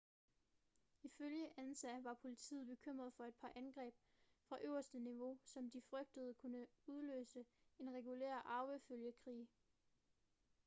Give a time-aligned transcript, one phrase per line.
[1.03, 3.93] ifølge ansa var politiet bekymret for et par angreb
[4.43, 7.45] fra øverste niveau som de frygtede kunne udløse
[7.79, 9.47] en regulær arvefølgekrig